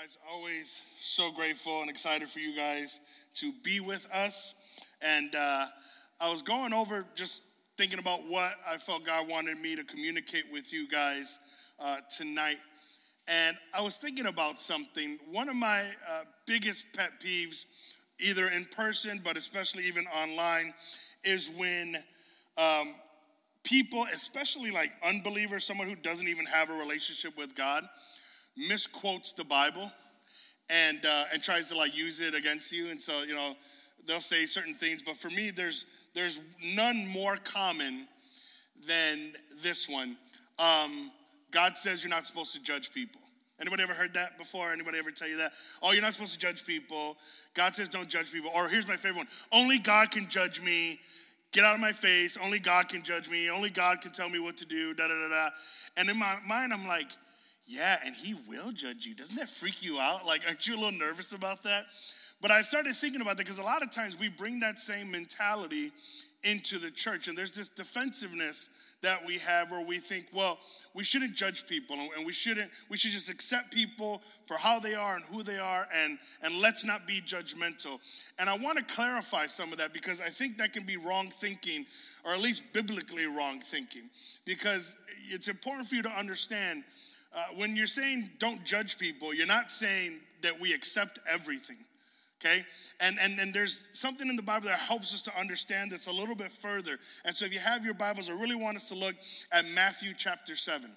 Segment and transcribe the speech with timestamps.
[0.00, 0.16] guys.
[0.30, 3.00] Always so grateful and excited for you guys
[3.34, 4.54] to be with us.
[5.02, 5.66] And uh,
[6.18, 7.42] I was going over just
[7.76, 11.40] thinking about what I felt God wanted me to communicate with you guys
[11.78, 12.58] uh, tonight.
[13.28, 15.18] And I was thinking about something.
[15.30, 17.66] One of my uh, biggest pet peeves,
[18.18, 20.72] either in person, but especially even online,
[21.24, 21.98] is when
[22.56, 22.94] um,
[23.64, 27.86] people, especially like unbelievers, someone who doesn't even have a relationship with God,
[28.56, 29.90] misquotes the Bible
[30.68, 32.90] and uh, and tries to like use it against you.
[32.90, 33.54] And so you know
[34.06, 38.06] they'll say certain things, but for me, there's there's none more common
[38.86, 40.16] than this one.
[40.58, 41.10] Um,
[41.50, 43.20] God says you're not supposed to judge people.
[43.60, 44.72] Anybody ever heard that before?
[44.72, 45.52] Anybody ever tell you that?
[45.82, 47.18] Oh, you're not supposed to judge people.
[47.52, 48.50] God says don't judge people.
[48.54, 51.00] Or here's my favorite one: only God can judge me.
[51.52, 52.38] Get out of my face.
[52.40, 53.50] Only God can judge me.
[53.50, 54.94] Only God can tell me what to do.
[54.94, 55.50] Da da da da.
[55.96, 57.08] And in my mind, I'm like,
[57.70, 59.14] yeah, and he will judge you.
[59.14, 60.26] Doesn't that freak you out?
[60.26, 61.86] Like, aren't you a little nervous about that?
[62.40, 65.08] But I started thinking about that because a lot of times we bring that same
[65.08, 65.92] mentality
[66.42, 68.70] into the church, and there's this defensiveness
[69.02, 70.58] that we have where we think, well,
[70.94, 74.94] we shouldn't judge people and we shouldn't, we should just accept people for how they
[74.94, 77.98] are and who they are and, and let's not be judgmental.
[78.38, 81.30] And I want to clarify some of that because I think that can be wrong
[81.30, 81.86] thinking
[82.24, 84.10] or at least biblically wrong thinking
[84.44, 84.96] because
[85.30, 86.84] it's important for you to understand
[87.34, 91.76] uh, when you're saying don't judge people, you're not saying that we accept everything.
[92.40, 92.64] Okay?
[93.00, 96.12] And, and, and there's something in the Bible that helps us to understand this a
[96.12, 96.98] little bit further.
[97.24, 99.14] And so if you have your Bibles, I really want us to look
[99.52, 100.90] at Matthew chapter 7.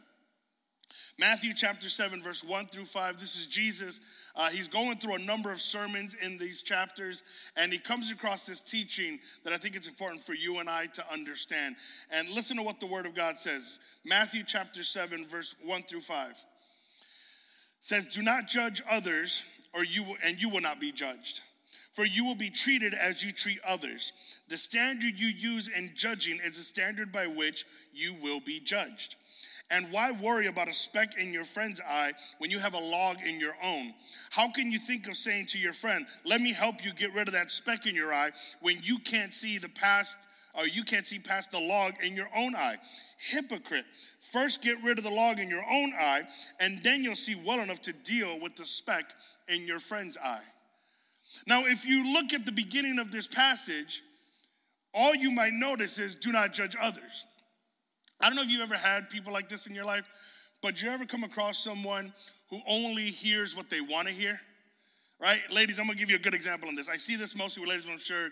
[1.19, 3.19] Matthew chapter 7, verse 1 through 5.
[3.19, 3.99] This is Jesus.
[4.35, 7.21] Uh, he's going through a number of sermons in these chapters,
[7.55, 10.87] and he comes across this teaching that I think it's important for you and I
[10.87, 11.75] to understand.
[12.09, 16.01] And listen to what the Word of God says Matthew chapter 7, verse 1 through
[16.01, 16.33] 5
[17.83, 21.41] says, Do not judge others, or you and you will not be judged.
[21.91, 24.13] For you will be treated as you treat others.
[24.47, 29.15] The standard you use in judging is the standard by which you will be judged.
[29.73, 33.17] And why worry about a speck in your friend's eye when you have a log
[33.25, 33.95] in your own?
[34.29, 37.27] How can you think of saying to your friend, Let me help you get rid
[37.27, 38.29] of that speck in your eye
[38.61, 40.15] when you can't see the past
[40.53, 42.77] or you can't see past the log in your own eye?
[43.17, 43.85] Hypocrite.
[44.19, 46.21] First get rid of the log in your own eye,
[46.59, 49.05] and then you'll see well enough to deal with the speck
[49.47, 50.43] in your friend's eye.
[51.47, 54.03] Now, if you look at the beginning of this passage,
[54.93, 57.25] all you might notice is do not judge others.
[58.23, 60.05] I don't know if you've ever had people like this in your life,
[60.61, 62.13] but you ever come across someone
[62.49, 64.39] who only hears what they want to hear?
[65.19, 65.41] Right?
[65.51, 66.87] Ladies, I'm gonna give you a good example on this.
[66.87, 68.29] I see this mostly with ladies, but I'm sure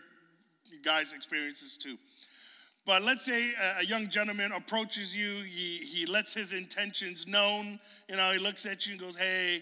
[0.72, 1.98] you guys experience this too.
[2.86, 7.78] But let's say a young gentleman approaches you, he, he lets his intentions known.
[8.08, 9.62] You know, he looks at you and goes, Hey,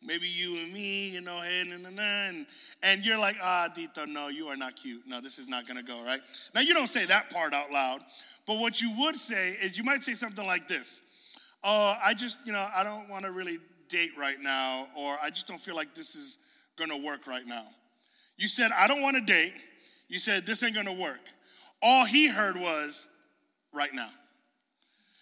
[0.00, 2.44] maybe you and me, you know, hey, nah, nah, nah.
[2.84, 5.02] And, you're like, Ah, Dito, no, you are not cute.
[5.08, 6.20] No, this is not gonna go, right?
[6.54, 8.02] Now, you don't say that part out loud,
[8.46, 11.02] but what you would say is you might say something like this
[11.68, 13.58] Oh, I just, you know, I don't want to really
[13.88, 16.38] date right now, or I just don't feel like this is
[16.76, 17.66] going to work right now.
[18.36, 19.52] You said, I don't want to date.
[20.08, 21.20] You said, this ain't going to work.
[21.82, 23.08] All he heard was,
[23.72, 24.10] right now.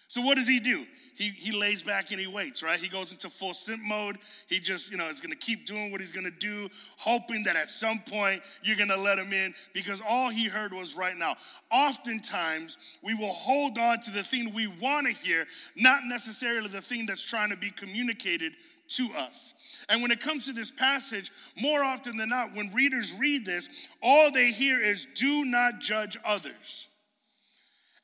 [0.07, 0.85] So what does he do?
[1.15, 2.79] He, he lays back and he waits, right?
[2.79, 4.17] He goes into full simp mode.
[4.47, 7.69] He just, you know, is gonna keep doing what he's gonna do, hoping that at
[7.69, 11.35] some point you're gonna let him in because all he heard was right now.
[11.71, 15.45] Oftentimes, we will hold on to the thing we wanna hear,
[15.75, 18.53] not necessarily the thing that's trying to be communicated
[18.87, 19.53] to us.
[19.89, 23.69] And when it comes to this passage, more often than not, when readers read this,
[24.01, 26.87] all they hear is do not judge others.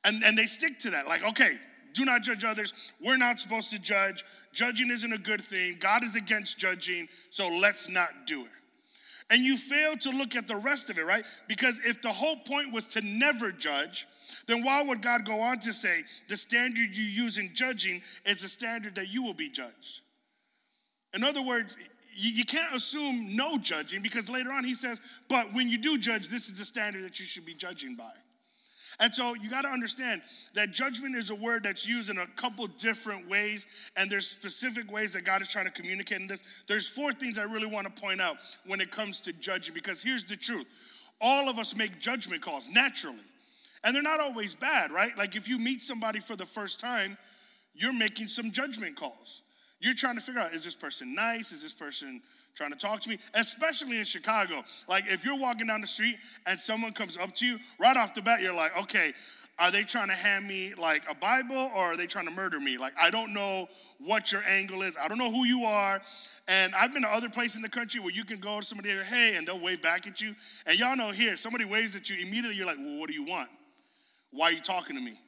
[0.03, 1.07] And, and they stick to that.
[1.07, 1.59] Like, okay,
[1.93, 2.73] do not judge others.
[3.03, 4.23] We're not supposed to judge.
[4.53, 5.77] Judging isn't a good thing.
[5.79, 8.51] God is against judging, so let's not do it.
[9.29, 11.23] And you fail to look at the rest of it, right?
[11.47, 14.05] Because if the whole point was to never judge,
[14.45, 18.41] then why would God go on to say the standard you use in judging is
[18.41, 20.01] the standard that you will be judged?
[21.13, 21.77] In other words,
[22.13, 24.99] you, can't assume no judging because later on he says,
[25.29, 28.11] but when you do judge, this is the standard that you should be judging by.
[29.01, 30.21] And so you got to understand
[30.53, 33.65] that judgment is a word that's used in a couple different ways,
[33.97, 36.43] and there's specific ways that God is trying to communicate in this.
[36.67, 40.03] There's four things I really want to point out when it comes to judging, because
[40.03, 40.67] here's the truth
[41.19, 43.25] all of us make judgment calls naturally,
[43.83, 45.17] and they're not always bad, right?
[45.17, 47.17] Like if you meet somebody for the first time,
[47.73, 49.41] you're making some judgment calls.
[49.79, 51.51] You're trying to figure out is this person nice?
[51.51, 52.21] Is this person
[52.55, 54.63] trying to talk to me, especially in Chicago.
[54.87, 58.13] Like if you're walking down the street and someone comes up to you, right off
[58.13, 59.13] the bat, you're like, okay,
[59.61, 62.59] Are they trying to hand me like a Bible or are they trying to murder
[62.59, 62.79] me?
[62.79, 63.67] Like, I don't know
[63.99, 64.97] what your angle is.
[64.99, 66.01] I don't know who you are.
[66.47, 68.89] And I've been to other places in the country where you can go to somebody,
[68.89, 70.35] hey, and they'll wave back at you.
[70.65, 73.23] And y'all know here, somebody waves at you, immediately you're like, well, what do you
[73.23, 73.49] want?
[74.31, 75.19] Why are you talking to me?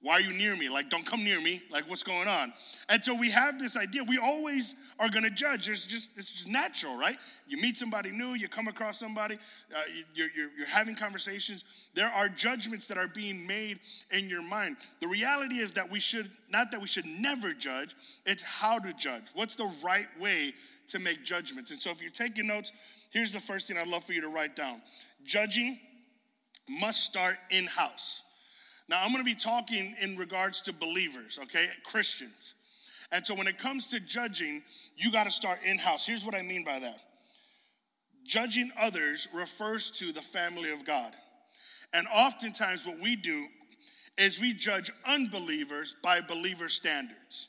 [0.00, 0.68] Why are you near me?
[0.68, 1.60] Like, don't come near me.
[1.72, 2.52] Like, what's going on?
[2.88, 4.04] And so we have this idea.
[4.04, 5.68] We always are going to judge.
[5.68, 7.18] It's just, it's just natural, right?
[7.48, 9.38] You meet somebody new, you come across somebody,
[9.74, 9.82] uh,
[10.14, 11.64] you're, you're, you're having conversations.
[11.94, 13.80] There are judgments that are being made
[14.12, 14.76] in your mind.
[15.00, 18.92] The reality is that we should, not that we should never judge, it's how to
[18.92, 19.24] judge.
[19.34, 20.54] What's the right way
[20.88, 21.72] to make judgments?
[21.72, 22.72] And so if you're taking notes,
[23.10, 24.80] here's the first thing I'd love for you to write down
[25.24, 25.80] judging
[26.68, 28.22] must start in house.
[28.88, 31.68] Now, I'm going to be talking in regards to believers, okay?
[31.84, 32.54] Christians.
[33.12, 34.62] And so when it comes to judging,
[34.96, 36.06] you got to start in house.
[36.06, 37.00] Here's what I mean by that
[38.24, 41.16] judging others refers to the family of God.
[41.94, 43.46] And oftentimes, what we do
[44.18, 47.48] is we judge unbelievers by believer standards.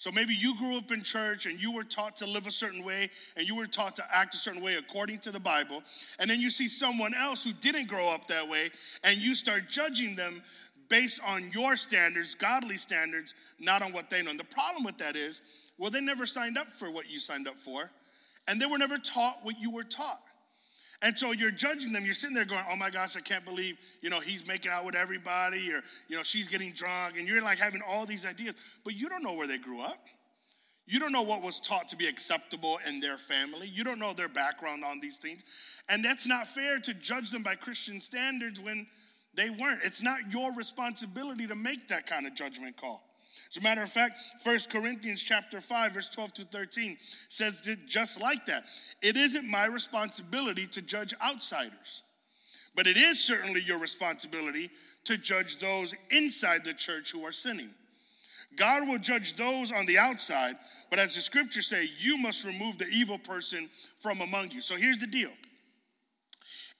[0.00, 2.82] So maybe you grew up in church and you were taught to live a certain
[2.82, 5.82] way and you were taught to act a certain way according to the Bible.
[6.18, 8.70] And then you see someone else who didn't grow up that way
[9.04, 10.42] and you start judging them
[10.90, 14.32] based on your standards, godly standards, not on what they know.
[14.32, 15.40] And the problem with that is,
[15.78, 17.90] well, they never signed up for what you signed up for,
[18.46, 20.20] and they were never taught what you were taught.
[21.02, 22.04] And so you're judging them.
[22.04, 24.84] You're sitting there going, "Oh my gosh, I can't believe you know he's making out
[24.84, 28.54] with everybody, or you know she's getting drunk," and you're like having all these ideas,
[28.84, 30.04] but you don't know where they grew up.
[30.86, 33.68] You don't know what was taught to be acceptable in their family.
[33.68, 35.42] You don't know their background on these things,
[35.88, 38.86] and that's not fair to judge them by Christian standards when
[39.34, 39.80] they weren't.
[39.84, 43.02] It's not your responsibility to make that kind of judgment call.
[43.50, 46.96] As a matter of fact, 1 Corinthians chapter 5, verse 12 to 13
[47.28, 48.64] says it just like that.
[49.02, 52.02] It isn't my responsibility to judge outsiders,
[52.76, 54.70] but it is certainly your responsibility
[55.04, 57.70] to judge those inside the church who are sinning.
[58.56, 60.56] God will judge those on the outside,
[60.88, 63.68] but as the scriptures say, you must remove the evil person
[63.98, 64.60] from among you.
[64.60, 65.30] So here's the deal.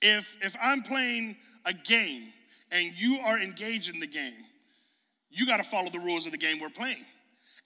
[0.03, 2.33] If if I'm playing a game
[2.71, 4.45] and you are engaged in the game,
[5.31, 7.05] you got to follow the rules of the game we're playing.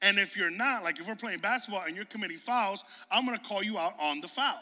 [0.02, 3.38] And if you're not, like if we're playing basketball and you're committing fouls, I'm going
[3.38, 4.60] to call you out on the foul,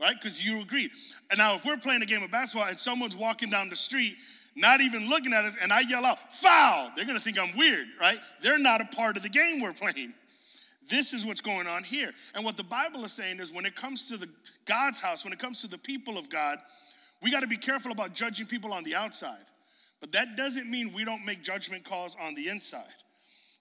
[0.00, 0.16] right?
[0.20, 0.90] Because you agreed.
[1.30, 4.16] And now, if we're playing a game of basketball and someone's walking down the street,
[4.56, 7.56] not even looking at us, and I yell out, foul, they're going to think I'm
[7.56, 8.18] weird, right?
[8.42, 10.14] They're not a part of the game we're playing.
[10.88, 12.10] This is what's going on here.
[12.34, 14.28] And what the Bible is saying is when it comes to the
[14.64, 16.58] God's house, when it comes to the people of God,
[17.22, 19.44] we got to be careful about judging people on the outside.
[20.00, 22.84] But that doesn't mean we don't make judgment calls on the inside.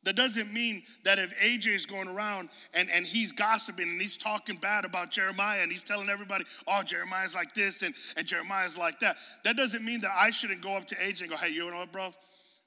[0.03, 4.17] That doesn't mean that if AJ is going around and, and he's gossiping and he's
[4.17, 8.77] talking bad about Jeremiah and he's telling everybody, oh, Jeremiah's like this and, and Jeremiah's
[8.77, 9.15] like that,
[9.45, 11.77] that doesn't mean that I shouldn't go up to AJ and go, hey, you know
[11.77, 12.11] what, bro?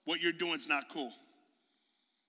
[0.07, 1.12] What you're doing is not cool.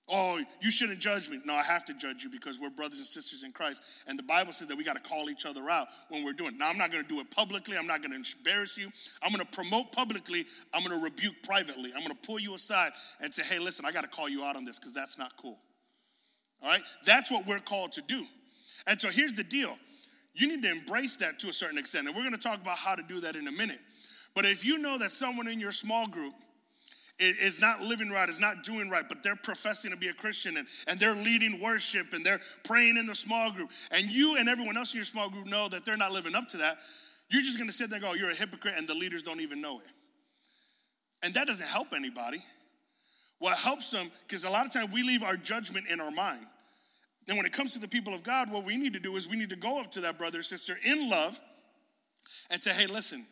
[0.09, 1.41] Oh, you shouldn't judge me.
[1.43, 3.83] No, I have to judge you because we're brothers and sisters in Christ.
[4.07, 6.57] And the Bible says that we got to call each other out when we're doing.
[6.57, 7.77] Now, I'm not going to do it publicly.
[7.77, 8.89] I'm not going to embarrass you.
[9.21, 10.45] I'm going to promote publicly.
[10.73, 11.91] I'm going to rebuke privately.
[11.93, 14.45] I'm going to pull you aside and say, hey, listen, I got to call you
[14.45, 15.59] out on this because that's not cool.
[16.63, 16.83] All right?
[17.05, 18.25] That's what we're called to do.
[18.85, 19.77] And so here's the deal
[20.33, 22.07] you need to embrace that to a certain extent.
[22.07, 23.79] And we're going to talk about how to do that in a minute.
[24.35, 26.33] But if you know that someone in your small group,
[27.19, 30.57] is not living right, is not doing right, but they're professing to be a Christian
[30.57, 34.47] and, and they're leading worship and they're praying in the small group, and you and
[34.47, 36.77] everyone else in your small group know that they're not living up to that,
[37.29, 39.61] you're just gonna sit there and go, You're a hypocrite, and the leaders don't even
[39.61, 39.87] know it.
[41.23, 42.43] And that doesn't help anybody.
[43.39, 46.45] What helps them, because a lot of times we leave our judgment in our mind.
[47.27, 49.27] And when it comes to the people of God, what we need to do is
[49.27, 51.39] we need to go up to that brother or sister in love
[52.49, 53.25] and say, Hey, listen,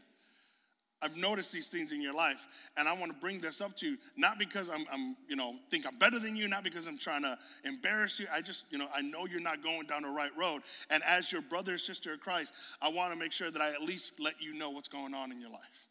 [1.02, 2.48] I've noticed these things in your life,
[2.78, 5.56] and I want to bring this up to you, not because I'm, I'm, you know,
[5.70, 8.28] think I'm better than you, not because I'm trying to embarrass you.
[8.34, 10.62] I just, you know, I know you're not going down the right road.
[10.90, 13.70] And as your brother or sister of Christ, I want to make sure that I
[13.70, 15.88] at least let you know what's going on in your life.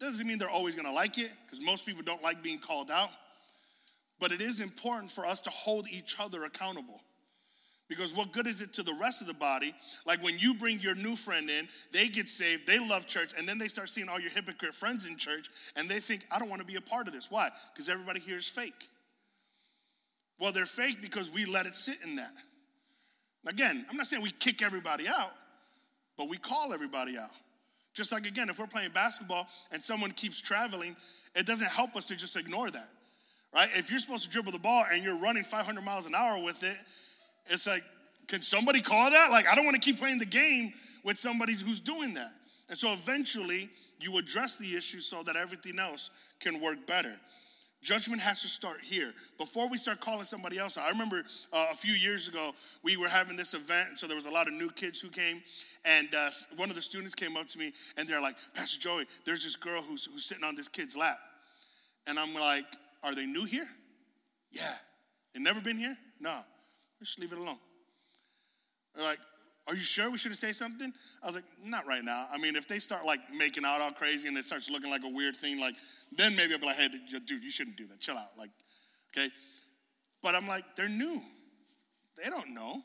[0.00, 2.90] Doesn't mean they're always going to like it, because most people don't like being called
[2.90, 3.10] out.
[4.18, 7.00] But it is important for us to hold each other accountable.
[7.88, 9.74] Because what good is it to the rest of the body?
[10.06, 13.46] Like when you bring your new friend in, they get saved, they love church, and
[13.46, 16.48] then they start seeing all your hypocrite friends in church, and they think, I don't
[16.48, 17.30] want to be a part of this.
[17.30, 17.50] Why?
[17.72, 18.88] Because everybody here is fake.
[20.38, 22.32] Well, they're fake because we let it sit in that.
[23.46, 25.32] Again, I'm not saying we kick everybody out,
[26.16, 27.30] but we call everybody out.
[27.94, 30.96] Just like, again, if we're playing basketball and someone keeps traveling,
[31.34, 32.88] it doesn't help us to just ignore that,
[33.54, 33.68] right?
[33.74, 36.62] If you're supposed to dribble the ball and you're running 500 miles an hour with
[36.62, 36.76] it,
[37.46, 37.84] it's like,
[38.28, 39.30] can somebody call that?
[39.30, 40.72] Like, I don't want to keep playing the game
[41.04, 42.32] with somebody who's doing that.
[42.68, 43.70] And so eventually,
[44.02, 47.14] You address the issue so that everything else can work better.
[47.82, 50.76] Judgment has to start here before we start calling somebody else.
[50.76, 54.16] I remember uh, a few years ago we were having this event, and so there
[54.16, 55.42] was a lot of new kids who came,
[55.84, 59.06] and uh, one of the students came up to me and they're like, "Pastor Joey,
[59.24, 61.18] there's this girl who's who's sitting on this kid's lap,"
[62.06, 62.66] and I'm like,
[63.02, 63.68] "Are they new here?"
[64.52, 64.74] Yeah.
[65.34, 65.96] They never been here?
[66.20, 66.40] No.
[67.02, 67.58] Just leave it alone.
[68.94, 69.18] They're like,
[69.66, 70.92] are you sure we shouldn't say something?
[71.22, 72.26] I was like, not right now.
[72.32, 75.02] I mean, if they start like making out all crazy and it starts looking like
[75.04, 75.76] a weird thing, like
[76.16, 78.00] then maybe I'll be like, hey, dude, you shouldn't do that.
[78.00, 78.30] Chill out.
[78.36, 78.50] Like,
[79.16, 79.30] okay.
[80.22, 81.22] But I'm like, they're new.
[82.22, 82.82] They don't know.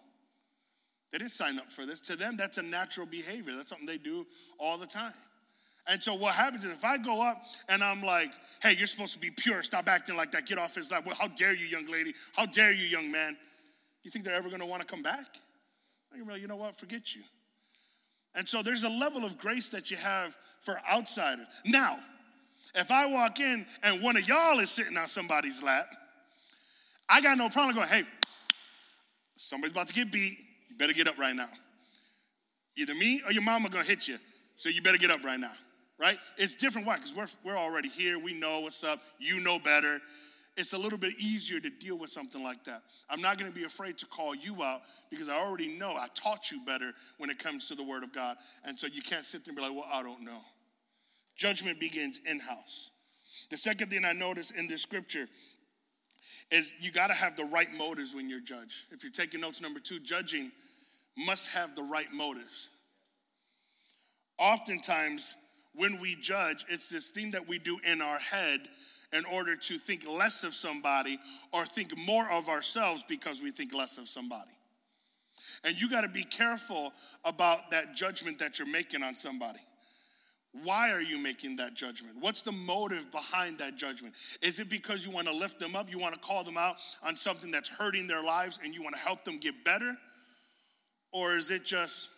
[1.11, 1.99] They didn't sign up for this.
[2.01, 3.55] To them, that's a natural behavior.
[3.55, 4.25] That's something they do
[4.59, 5.13] all the time.
[5.87, 8.29] And so what happens is if I go up and I'm like,
[8.61, 11.05] hey, you're supposed to be pure, stop acting like that, get off his lap.
[11.05, 12.13] Well, how dare you, young lady?
[12.35, 13.37] How dare you, young man?
[14.07, 15.25] You think they're ever gonna wanna come back?
[16.13, 17.23] They're be like, you know what, forget you.
[18.35, 21.45] And so there's a level of grace that you have for outsiders.
[21.65, 21.99] Now,
[22.73, 25.87] if I walk in and one of y'all is sitting on somebody's lap,
[27.09, 28.03] I got no problem going, hey,
[29.35, 30.37] somebody's about to get beat.
[30.69, 31.49] You better get up right now.
[32.77, 34.19] Either me or your mama gonna hit you.
[34.55, 35.51] So you better get up right now
[35.99, 36.17] right?
[36.37, 36.85] It's different.
[36.87, 36.95] Why?
[36.95, 38.19] Because we're, we're already here.
[38.19, 39.01] We know what's up.
[39.19, 39.99] You know better.
[40.57, 42.81] It's a little bit easier to deal with something like that.
[43.11, 46.07] I'm not going to be afraid to call you out because I already know I
[46.15, 48.37] taught you better when it comes to the Word of God.
[48.65, 50.39] And so you can't sit there and be like, well, I don't know.
[51.35, 52.89] Judgment begins in house.
[53.51, 55.27] The second thing I notice in this scripture
[56.49, 58.85] is you got to have the right motives when you're judged.
[58.91, 60.51] If you're taking notes, number two, judging
[61.15, 62.71] must have the right motives.
[64.39, 65.35] Oftentimes,
[65.75, 68.67] when we judge, it's this thing that we do in our head
[69.13, 71.19] in order to think less of somebody
[71.53, 74.51] or think more of ourselves because we think less of somebody.
[75.63, 79.59] And you got to be careful about that judgment that you're making on somebody.
[80.63, 82.15] Why are you making that judgment?
[82.19, 84.15] What's the motive behind that judgment?
[84.41, 85.89] Is it because you want to lift them up?
[85.89, 88.95] You want to call them out on something that's hurting their lives and you want
[88.95, 89.95] to help them get better?
[91.11, 92.09] Or is it just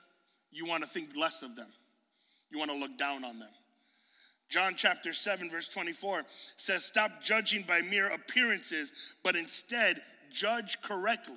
[0.52, 1.68] you want to think less of them?
[2.52, 3.50] You want to look down on them.
[4.50, 6.26] John chapter 7, verse 24
[6.58, 10.02] says, Stop judging by mere appearances, but instead
[10.32, 11.36] judge correctly.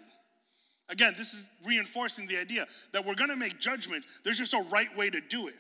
[0.89, 4.07] Again, this is reinforcing the idea that we're gonna make judgments.
[4.25, 5.57] There's just a right way to do it.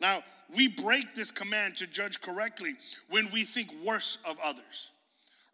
[0.00, 0.22] Now,
[0.54, 2.74] we break this command to judge correctly
[3.08, 4.90] when we think worse of others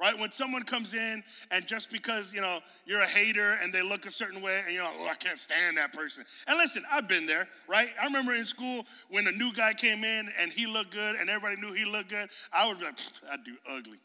[0.00, 0.17] right?
[0.19, 4.07] When someone comes in and just because, you know, you're a hater and they look
[4.07, 6.25] a certain way and you're like, oh, I can't stand that person.
[6.47, 7.90] And listen, I've been there, right?
[8.00, 11.28] I remember in school when a new guy came in and he looked good and
[11.28, 12.97] everybody knew he looked good, I would be like,
[13.28, 13.99] that dude ugly.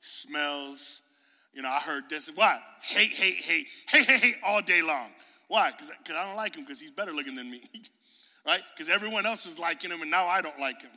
[0.00, 1.02] Smells,
[1.52, 2.30] you know, I heard this.
[2.34, 2.60] Why?
[2.82, 5.10] Hate, hate, hate, hate, hate, hate all day long.
[5.48, 5.70] Why?
[5.70, 7.62] Because I don't like him because he's better looking than me,
[8.46, 8.60] right?
[8.74, 10.90] Because everyone else is liking him and now I don't like him.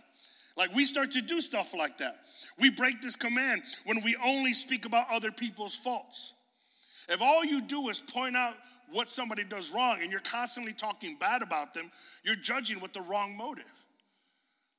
[0.58, 2.20] Like we start to do stuff like that.
[2.60, 6.34] We break this command when we only speak about other people's faults.
[7.10, 8.56] If all you do is point out
[8.92, 11.92] what somebody does wrong and you're constantly talking bad about them,
[12.24, 13.66] you're judging with the wrong motive.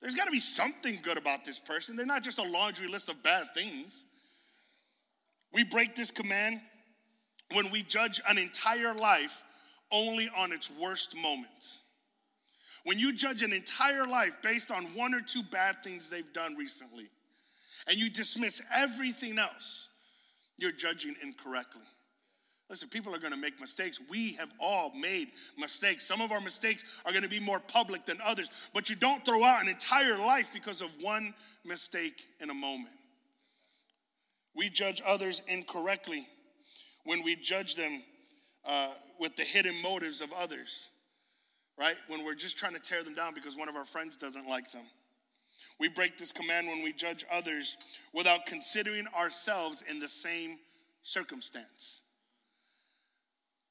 [0.01, 1.97] There's got to be something good about this person.
[1.97, 4.05] They're not just a laundry list of bad things.
[5.53, 6.61] We break this command
[7.53, 9.45] when we judge an entire life
[9.91, 11.83] only on its worst moments.
[12.85, 16.57] When you judge an entire life based on one or two bad things they've done
[16.57, 17.09] recently,
[17.87, 19.89] and you dismiss everything else,
[20.57, 21.83] you're judging incorrectly.
[22.71, 24.01] Listen, people are going to make mistakes.
[24.09, 26.07] We have all made mistakes.
[26.07, 29.25] Some of our mistakes are going to be more public than others, but you don't
[29.27, 31.35] throw out an entire life because of one
[31.65, 32.95] mistake in a moment.
[34.55, 36.27] We judge others incorrectly
[37.05, 38.03] when we judge them
[38.65, 40.89] uh, with the hidden motives of others,
[41.79, 41.97] right?
[42.09, 44.71] When we're just trying to tear them down because one of our friends doesn't like
[44.73, 44.85] them.
[45.79, 47.77] We break this command when we judge others
[48.13, 50.59] without considering ourselves in the same
[51.03, 52.03] circumstance.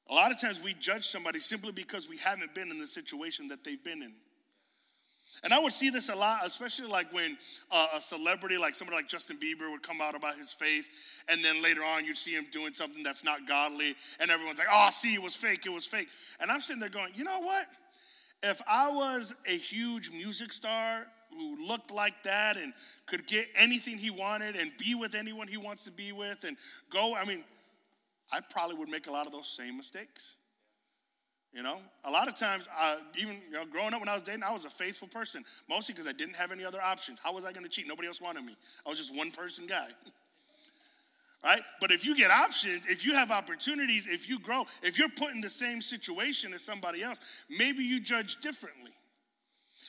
[0.10, 3.48] A lot of times we judge somebody simply because we haven't been in the situation
[3.48, 4.14] that they've been in.
[5.44, 7.38] And I would see this a lot, especially like when
[7.72, 10.90] uh, a celebrity, like somebody like Justin Bieber, would come out about his faith,
[11.30, 14.68] and then later on you'd see him doing something that's not godly, and everyone's like,
[14.72, 16.10] oh, see, it was fake, it was fake.
[16.42, 17.66] And I'm sitting there going, you know what?
[18.44, 22.74] If I was a huge music star who looked like that and
[23.06, 26.58] could get anything he wanted and be with anyone he wants to be with and
[26.90, 27.16] go.
[27.16, 27.44] I mean,
[28.32, 30.36] I probably would make a lot of those same mistakes.
[31.54, 34.22] You know, a lot of times, uh, even you know, growing up when I was
[34.22, 37.20] dating, I was a faithful person, mostly because I didn't have any other options.
[37.20, 37.88] How was I going to cheat?
[37.88, 38.56] Nobody else wanted me.
[38.86, 39.90] I was just one person guy.
[41.44, 41.62] right?
[41.80, 45.34] But if you get options, if you have opportunities, if you grow, if you're put
[45.34, 47.20] in the same situation as somebody else,
[47.50, 48.92] maybe you judge differently.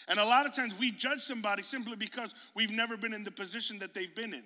[0.09, 3.31] And a lot of times we judge somebody simply because we've never been in the
[3.31, 4.45] position that they've been in.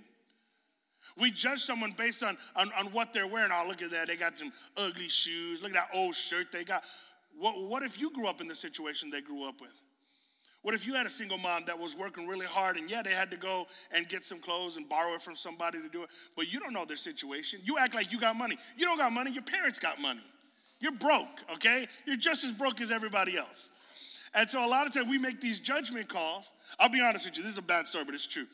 [1.18, 3.50] We judge someone based on, on, on what they're wearing.
[3.52, 4.08] Oh, look at that.
[4.08, 5.62] They got some ugly shoes.
[5.62, 6.84] Look at that old shirt they got.
[7.38, 9.72] What, what if you grew up in the situation they grew up with?
[10.66, 13.12] What if you had a single mom that was working really hard and yeah, they
[13.12, 16.08] had to go and get some clothes and borrow it from somebody to do it,
[16.34, 17.60] but you don't know their situation.
[17.62, 18.58] You act like you got money.
[18.76, 20.24] You don't got money, your parents got money.
[20.80, 21.86] You're broke, okay?
[22.04, 23.70] You're just as broke as everybody else.
[24.34, 26.52] And so a lot of times we make these judgment calls.
[26.80, 28.46] I'll be honest with you, this is a bad story, but it's true.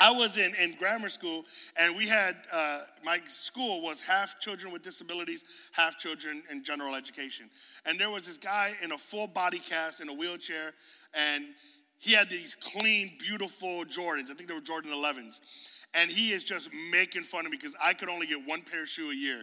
[0.00, 1.44] I was in, in grammar school,
[1.76, 6.94] and we had, uh, my school was half children with disabilities, half children in general
[6.94, 7.50] education.
[7.84, 10.72] And there was this guy in a full body cast in a wheelchair,
[11.14, 11.44] and
[11.98, 14.30] he had these clean, beautiful Jordans.
[14.30, 15.40] I think they were Jordan 11s.
[15.92, 18.82] And he is just making fun of me because I could only get one pair
[18.82, 19.42] of shoe a year.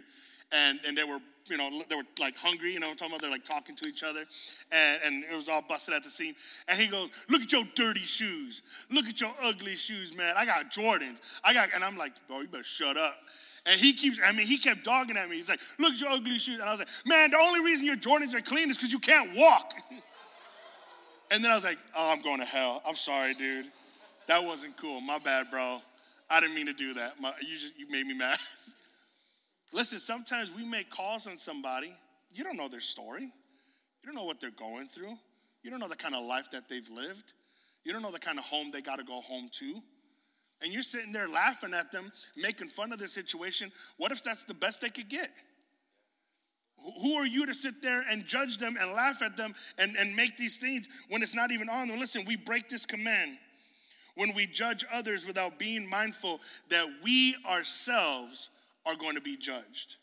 [0.50, 1.20] And, and they were
[1.50, 3.22] you know, they were like hungry, you know I'm talking about?
[3.22, 4.24] They're like talking to each other,
[4.70, 6.34] and, and it was all busted at the seam.
[6.66, 8.62] And he goes, Look at your dirty shoes.
[8.90, 10.34] Look at your ugly shoes, man.
[10.36, 11.20] I got Jordans.
[11.44, 13.16] I got, and I'm like, Bro, you better shut up.
[13.66, 15.36] And he keeps, I mean, he kept dogging at me.
[15.36, 16.60] He's like, Look at your ugly shoes.
[16.60, 18.98] And I was like, Man, the only reason your Jordans are clean is because you
[18.98, 19.74] can't walk.
[21.30, 22.82] and then I was like, Oh, I'm going to hell.
[22.86, 23.66] I'm sorry, dude.
[24.26, 25.00] That wasn't cool.
[25.00, 25.80] My bad, bro.
[26.30, 27.20] I didn't mean to do that.
[27.20, 28.38] My, you, just, you made me mad.
[29.72, 31.92] Listen, sometimes we make calls on somebody.
[32.34, 33.22] You don't know their story.
[33.22, 35.16] You don't know what they're going through.
[35.62, 37.32] You don't know the kind of life that they've lived.
[37.84, 39.82] You don't know the kind of home they got to go home to.
[40.60, 43.70] And you're sitting there laughing at them, making fun of their situation.
[43.96, 45.30] What if that's the best they could get?
[47.02, 50.14] Who are you to sit there and judge them and laugh at them and, and
[50.14, 51.98] make these things when it's not even on them?
[51.98, 53.38] Listen, we break this command
[54.14, 58.50] when we judge others without being mindful that we ourselves
[58.84, 59.96] are going to be judged.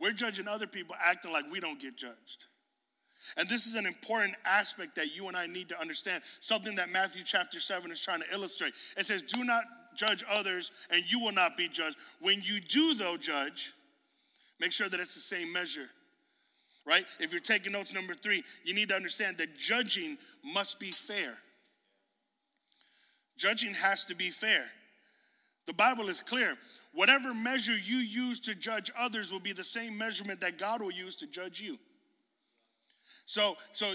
[0.00, 2.46] We're judging other people acting like we don't get judged.
[3.36, 6.90] And this is an important aspect that you and I need to understand, something that
[6.90, 8.72] Matthew chapter 7 is trying to illustrate.
[8.96, 11.96] It says, Do not judge others, and you will not be judged.
[12.20, 13.74] When you do, though, judge,
[14.60, 15.88] make sure that it's the same measure.
[16.86, 17.04] Right?
[17.20, 21.36] If you're taking notes, number three, you need to understand that judging must be fair.
[23.36, 24.64] Judging has to be fair.
[25.66, 26.56] The Bible is clear.
[26.94, 30.90] Whatever measure you use to judge others will be the same measurement that God will
[30.90, 31.78] use to judge you.
[33.26, 33.92] So, so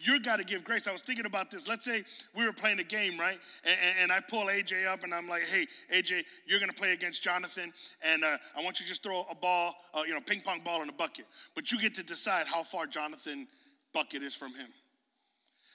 [0.00, 0.88] you got to give grace.
[0.88, 1.68] I was thinking about this.
[1.68, 2.04] Let's say
[2.34, 3.38] we were playing a game, right?
[3.64, 6.92] And, and I pull AJ up and I'm like, hey, AJ, you're going to play
[6.92, 7.72] against Jonathan.
[8.02, 10.60] And uh, I want you to just throw a ball, uh, you know, ping pong
[10.64, 11.26] ball in a bucket.
[11.54, 13.46] But you get to decide how far Jonathan
[13.92, 14.68] bucket is from him.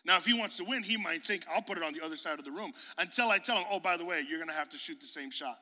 [0.05, 2.15] Now, if he wants to win, he might think, I'll put it on the other
[2.15, 4.55] side of the room until I tell him, oh, by the way, you're going to
[4.55, 5.58] have to shoot the same shot.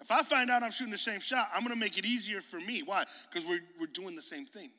[0.00, 2.40] If I find out I'm shooting the same shot, I'm going to make it easier
[2.40, 2.82] for me.
[2.84, 3.04] Why?
[3.30, 4.70] Because we're, we're doing the same thing.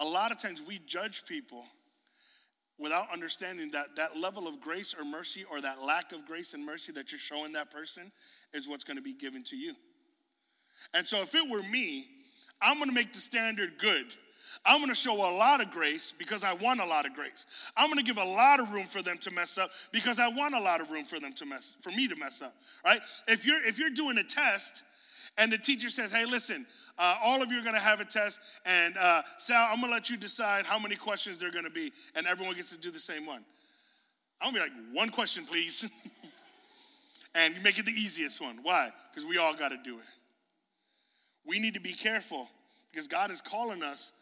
[0.00, 1.64] A lot of times we judge people
[2.78, 6.64] without understanding that that level of grace or mercy or that lack of grace and
[6.64, 8.10] mercy that you're showing that person
[8.52, 9.74] is what's going to be given to you.
[10.92, 12.08] And so if it were me,
[12.60, 14.06] I'm going to make the standard good
[14.64, 17.46] I'm going to show a lot of grace because I want a lot of grace.
[17.76, 20.28] I'm going to give a lot of room for them to mess up because I
[20.28, 22.54] want a lot of room for them to mess for me to mess up,
[22.84, 23.00] right?
[23.26, 24.82] If you're if you're doing a test
[25.36, 26.66] and the teacher says, "Hey, listen,
[26.98, 29.90] uh, all of you are going to have a test, and uh, Sal, I'm going
[29.90, 32.70] to let you decide how many questions there are going to be, and everyone gets
[32.72, 33.44] to do the same one."
[34.40, 35.88] I'm going to be like, "One question, please,"
[37.34, 38.60] and you make it the easiest one.
[38.62, 38.90] Why?
[39.10, 40.04] Because we all got to do it.
[41.46, 42.48] We need to be careful
[42.90, 44.12] because God is calling us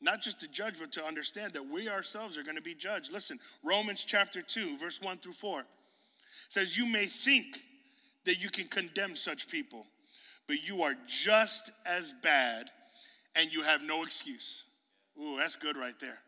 [0.00, 3.12] not just to judge, but to understand that we ourselves are going to be judged.
[3.12, 5.64] Listen, Romans chapter 2, verse 1 through 4
[6.48, 7.64] says, You may think
[8.24, 9.86] that you can condemn such people,
[10.50, 12.72] but you are just as bad
[13.36, 14.64] and you have no excuse.
[15.16, 16.18] Ooh, that's good right there.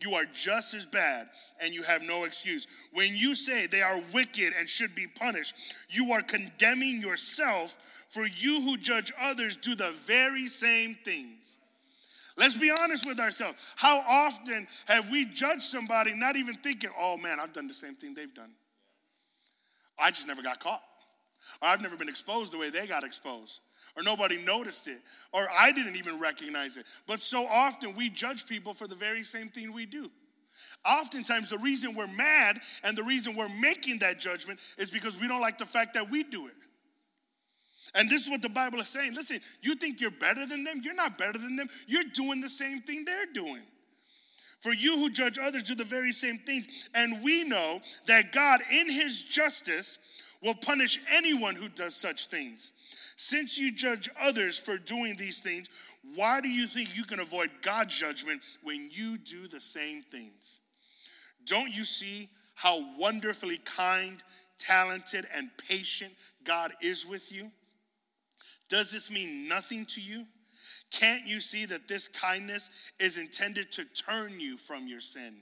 [0.00, 1.28] You are just as bad
[1.60, 2.66] and you have no excuse.
[2.92, 5.54] When you say they are wicked and should be punished,
[5.88, 11.60] you are condemning yourself, for you who judge others do the very same things.
[12.36, 13.58] Let's be honest with ourselves.
[13.76, 17.94] How often have we judged somebody not even thinking, oh man, I've done the same
[17.94, 18.50] thing they've done?
[19.96, 20.82] I just never got caught.
[21.62, 23.60] I've never been exposed the way they got exposed.
[23.98, 25.00] Or nobody noticed it.
[25.32, 26.86] Or I didn't even recognize it.
[27.08, 30.08] But so often we judge people for the very same thing we do.
[30.84, 35.26] Oftentimes, the reason we're mad and the reason we're making that judgment is because we
[35.26, 36.54] don't like the fact that we do it.
[37.94, 39.14] And this is what the Bible is saying.
[39.14, 40.80] Listen, you think you're better than them?
[40.84, 41.68] You're not better than them.
[41.88, 43.62] You're doing the same thing they're doing.
[44.60, 46.88] For you who judge others do the very same things.
[46.94, 49.98] And we know that God, in his justice,
[50.42, 52.72] will punish anyone who does such things.
[53.20, 55.68] Since you judge others for doing these things,
[56.14, 60.60] why do you think you can avoid God's judgment when you do the same things?
[61.44, 64.22] Don't you see how wonderfully kind,
[64.60, 66.12] talented, and patient
[66.44, 67.50] God is with you?
[68.68, 70.24] Does this mean nothing to you?
[70.92, 75.38] Can't you see that this kindness is intended to turn you from your sin?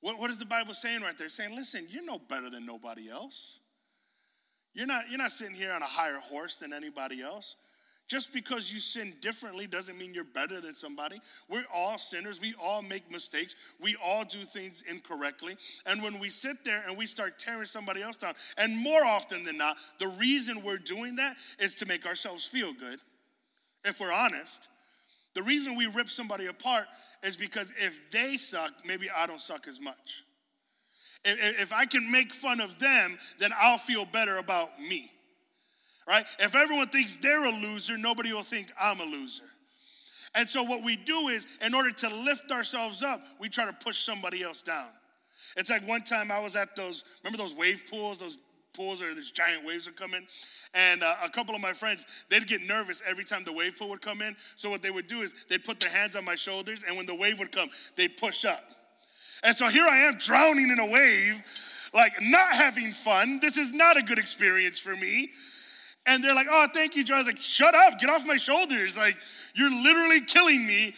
[0.00, 1.28] What, what is the Bible saying right there?
[1.28, 3.58] Saying, listen, you're no better than nobody else.
[4.74, 7.56] You're not, you're not sitting here on a higher horse than anybody else.
[8.10, 11.20] Just because you sin differently doesn't mean you're better than somebody.
[11.48, 12.40] We're all sinners.
[12.40, 13.54] We all make mistakes.
[13.80, 15.56] We all do things incorrectly.
[15.86, 19.44] And when we sit there and we start tearing somebody else down, and more often
[19.44, 22.98] than not, the reason we're doing that is to make ourselves feel good.
[23.84, 24.68] If we're honest,
[25.34, 26.86] the reason we rip somebody apart
[27.22, 30.24] is because if they suck, maybe I don't suck as much.
[31.24, 35.12] If, I can make fun of them, then I'll feel better about me
[36.10, 36.26] right?
[36.40, 39.44] If everyone thinks they're a loser, nobody will think I'm a loser.
[40.34, 43.72] And so, what we do is, in order to lift ourselves up, we try to
[43.72, 44.88] push somebody else down.
[45.56, 48.38] It's like one time I was at those, remember those wave pools, those
[48.72, 50.26] pools where these giant waves would come in?
[50.74, 53.88] And uh, a couple of my friends, they'd get nervous every time the wave pool
[53.88, 54.36] would come in.
[54.56, 57.06] So, what they would do is they'd put their hands on my shoulders, and when
[57.06, 58.62] the wave would come, they'd push up.
[59.42, 61.42] And so here I am drowning in a wave,
[61.94, 63.40] like not having fun.
[63.40, 65.30] This is not a good experience for me.
[66.06, 67.14] And they're like, oh, thank you, Joe.
[67.14, 68.96] I was like, shut up, get off my shoulders.
[68.96, 69.16] Like,
[69.54, 70.94] you're literally killing me.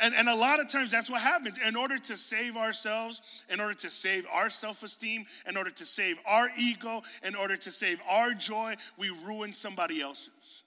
[0.00, 1.58] And, and a lot of times that's what happens.
[1.66, 5.84] In order to save ourselves, in order to save our self esteem, in order to
[5.84, 10.64] save our ego, in order to save our joy, we ruin somebody else's.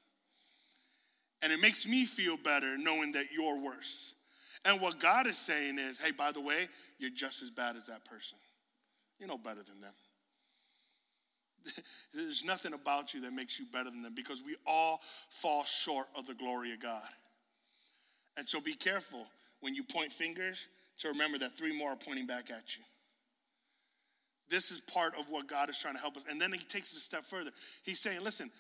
[1.42, 4.16] And it makes me feel better knowing that you're worse.
[4.68, 6.68] And what God is saying is, hey, by the way,
[7.00, 8.38] you're just as bad as that person.
[9.18, 9.94] You're no better than them.
[12.14, 15.00] There's nothing about you that makes you better than them because we all
[15.30, 17.08] fall short of the glory of God.
[18.36, 19.26] And so be careful
[19.62, 20.68] when you point fingers
[21.00, 22.84] to remember that three more are pointing back at you.
[24.50, 26.26] This is part of what God is trying to help us.
[26.30, 27.52] And then he takes it a step further.
[27.84, 28.52] He's saying, listen,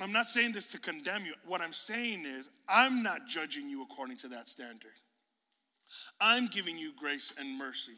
[0.00, 1.34] I'm not saying this to condemn you.
[1.46, 4.92] What I'm saying is, I'm not judging you according to that standard.
[6.20, 7.92] I'm giving you grace and mercy.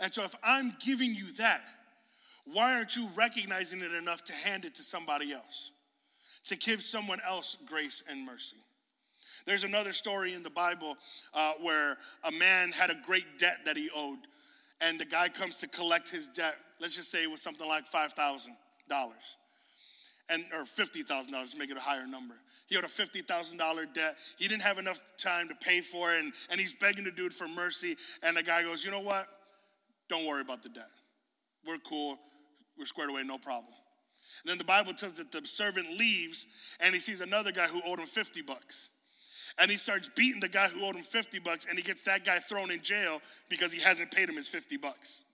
[0.00, 1.62] And so if I'm giving you that,
[2.44, 5.72] why aren't you recognizing it enough to hand it to somebody else?
[6.46, 8.56] To give someone else grace and mercy.
[9.44, 10.96] There's another story in the Bible
[11.34, 14.18] uh, where a man had a great debt that he owed,
[14.80, 16.56] and the guy comes to collect his debt.
[16.80, 18.48] Let's just say it was something like $5,000
[20.28, 22.34] and or $50,000 to make it a higher number.
[22.66, 24.16] He owed a $50,000 debt.
[24.38, 27.34] He didn't have enough time to pay for it, and, and he's begging the dude
[27.34, 27.96] for mercy.
[28.22, 29.28] And the guy goes, You know what?
[30.08, 30.90] Don't worry about the debt.
[31.66, 32.18] We're cool
[32.78, 33.72] we're squared away, no problem.
[34.42, 36.46] And then the Bible tells that the servant leaves
[36.80, 38.90] and he sees another guy who owed him 50 bucks.
[39.58, 42.24] And he starts beating the guy who owed him 50 bucks and he gets that
[42.24, 45.24] guy thrown in jail because he hasn't paid him his 50 bucks.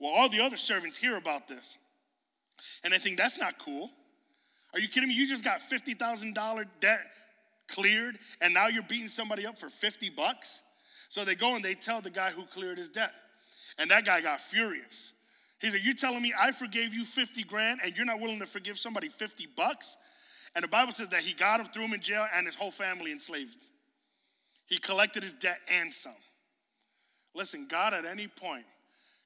[0.00, 1.78] Well, all the other servants hear about this.
[2.82, 3.90] And I think that's not cool.
[4.74, 5.14] Are you kidding me?
[5.14, 7.06] You just got $50,000 debt
[7.68, 10.62] cleared and now you're beating somebody up for 50 bucks?
[11.08, 13.12] So they go and they tell the guy who cleared his debt.
[13.78, 15.12] And that guy got furious.
[15.58, 18.46] He said, You're telling me I forgave you 50 grand and you're not willing to
[18.46, 19.96] forgive somebody 50 bucks?
[20.54, 22.70] And the Bible says that he got him, threw him in jail, and his whole
[22.70, 23.56] family enslaved.
[24.66, 26.16] He collected his debt and some.
[27.34, 28.64] Listen, God at any point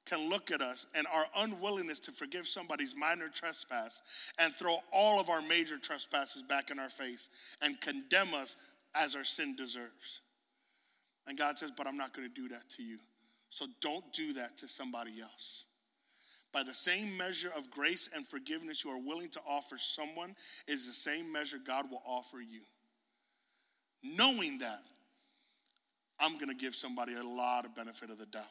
[0.07, 4.01] can look at us and our unwillingness to forgive somebody's minor trespass
[4.39, 7.29] and throw all of our major trespasses back in our face
[7.61, 8.55] and condemn us
[8.95, 10.21] as our sin deserves.
[11.27, 12.97] And God says, But I'm not going to do that to you.
[13.49, 15.65] So don't do that to somebody else.
[16.53, 20.87] By the same measure of grace and forgiveness you are willing to offer someone is
[20.87, 22.61] the same measure God will offer you.
[24.03, 24.81] Knowing that,
[26.19, 28.45] I'm going to give somebody a lot of benefit of the doubt.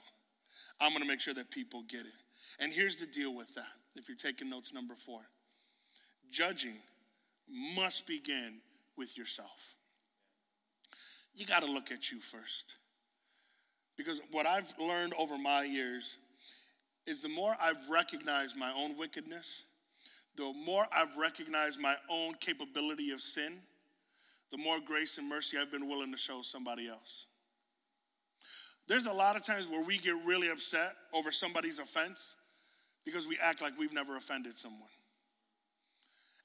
[0.80, 2.12] I'm going to make sure that people get it.
[2.58, 3.72] And here's the deal with that.
[3.94, 5.20] If you're taking notes, number four
[6.30, 6.74] judging
[7.48, 8.58] must begin
[8.96, 9.76] with yourself.
[11.34, 12.76] You got to look at you first.
[13.96, 16.16] Because what I've learned over my years
[17.06, 19.64] is the more I've recognized my own wickedness,
[20.36, 23.58] the more I've recognized my own capability of sin,
[24.50, 27.26] the more grace and mercy I've been willing to show somebody else.
[28.88, 32.36] There's a lot of times where we get really upset over somebody's offense
[33.04, 34.88] because we act like we've never offended someone.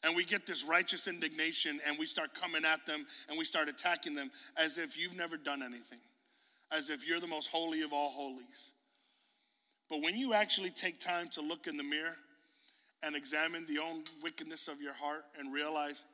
[0.03, 3.69] And we get this righteous indignation and we start coming at them and we start
[3.69, 5.99] attacking them as if you've never done anything,
[6.71, 8.71] as if you're the most holy of all holies.
[9.89, 12.15] But when you actually take time to look in the mirror
[13.03, 16.05] and examine the own wickedness of your heart and realize,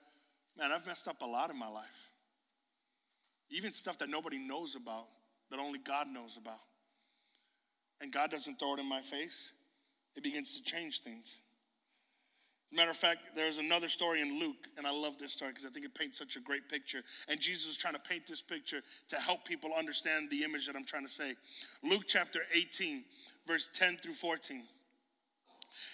[0.58, 2.12] man, I've messed up a lot in my life.
[3.50, 5.06] Even stuff that nobody knows about,
[5.52, 6.60] that only God knows about.
[8.02, 9.54] And God doesn't throw it in my face,
[10.16, 11.42] it begins to change things.
[12.72, 15.70] Matter of fact, there's another story in Luke, and I love this story because I
[15.70, 17.02] think it paints such a great picture.
[17.30, 20.76] And Jesus is trying to paint this picture to help people understand the image that
[20.76, 21.36] I'm trying to say.
[21.82, 23.06] Luke chapter 18,
[23.48, 24.64] verse 10 through 14.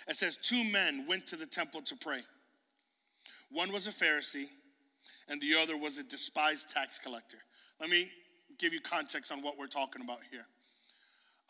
[0.07, 2.21] It says, Two men went to the temple to pray.
[3.51, 4.49] One was a Pharisee,
[5.27, 7.37] and the other was a despised tax collector.
[7.79, 8.09] Let me
[8.57, 10.45] give you context on what we're talking about here.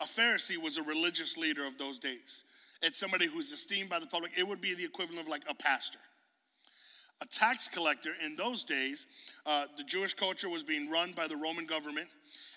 [0.00, 2.44] A Pharisee was a religious leader of those days.
[2.82, 4.32] It's somebody who's esteemed by the public.
[4.36, 5.98] It would be the equivalent of like a pastor.
[7.20, 9.06] A tax collector in those days,
[9.46, 12.08] uh, the Jewish culture was being run by the Roman government,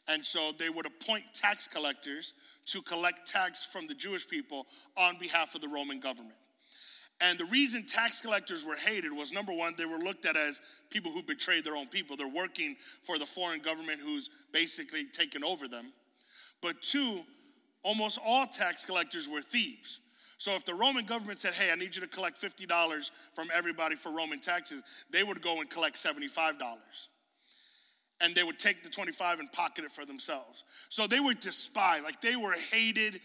[0.07, 2.33] and so they would appoint tax collectors
[2.65, 4.65] to collect tax from the Jewish people
[4.97, 6.36] on behalf of the Roman government.
[7.19, 10.62] And the reason tax collectors were hated was number one, they were looked at as
[10.91, 12.15] people who betrayed their own people.
[12.15, 15.93] They're working for the foreign government who's basically taken over them.
[16.62, 17.21] But two,
[17.82, 19.99] almost all tax collectors were thieves.
[20.38, 23.95] So if the Roman government said, hey, I need you to collect $50 from everybody
[23.95, 26.56] for Roman taxes, they would go and collect $75
[28.19, 30.63] and they would take the 25 and pocket it for themselves.
[30.89, 33.19] So they were despised, like they were hated,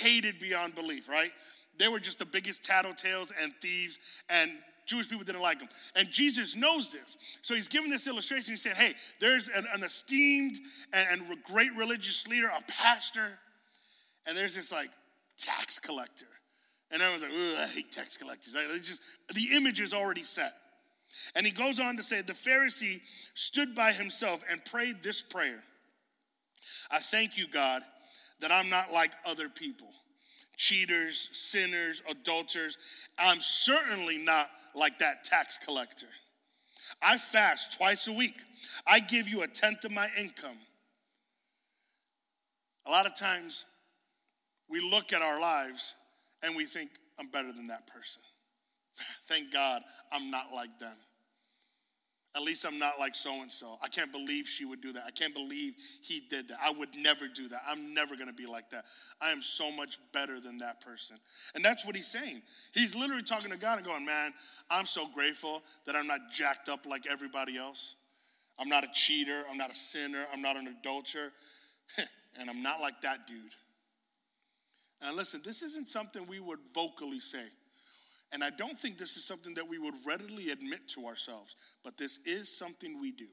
[0.00, 1.32] hated beyond belief, right?
[1.78, 4.50] They were just the biggest tattletales and thieves, and
[4.86, 5.68] Jewish people didn't like them.
[5.94, 7.16] And Jesus knows this.
[7.42, 8.52] So he's giving this illustration.
[8.52, 10.58] He said, Hey, there's an, an esteemed
[10.92, 13.38] and, and great religious leader, a pastor,
[14.26, 14.90] and there's this like
[15.38, 16.26] tax collector.
[16.90, 18.54] And everyone's like, I hate tax collectors.
[18.54, 18.66] Right?
[18.70, 19.02] It's just
[19.34, 20.54] the image is already set.
[21.34, 23.00] And he goes on to say, the Pharisee
[23.34, 25.62] stood by himself and prayed this prayer
[26.90, 27.82] I thank you, God,
[28.40, 29.88] that I'm not like other people
[30.56, 32.78] cheaters, sinners, adulterers.
[33.18, 36.06] I'm certainly not like that tax collector.
[37.02, 38.34] I fast twice a week.
[38.86, 40.58] I give you a tenth of my income.
[42.86, 43.64] A lot of times
[44.68, 45.94] we look at our lives
[46.42, 48.22] and we think, I'm better than that person.
[49.28, 50.96] Thank God I'm not like them.
[52.36, 53.78] At least I'm not like so and so.
[53.80, 55.04] I can't believe she would do that.
[55.06, 56.58] I can't believe he did that.
[56.60, 57.62] I would never do that.
[57.68, 58.86] I'm never going to be like that.
[59.20, 61.16] I am so much better than that person.
[61.54, 62.42] And that's what he's saying.
[62.72, 64.34] He's literally talking to God and going, Man,
[64.68, 67.94] I'm so grateful that I'm not jacked up like everybody else.
[68.58, 69.44] I'm not a cheater.
[69.48, 70.26] I'm not a sinner.
[70.32, 71.30] I'm not an adulterer.
[72.38, 73.38] and I'm not like that dude.
[75.02, 77.44] And listen, this isn't something we would vocally say.
[78.34, 81.96] And I don't think this is something that we would readily admit to ourselves, but
[81.96, 83.28] this is something we do.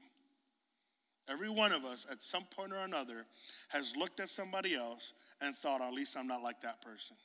[1.28, 3.26] Every one of us, at some point or another,
[3.70, 7.16] has looked at somebody else and thought, at least I'm not like that person.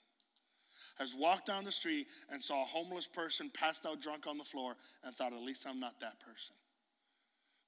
[0.98, 4.44] Has walked down the street and saw a homeless person passed out drunk on the
[4.44, 6.56] floor and thought, at least I'm not that person.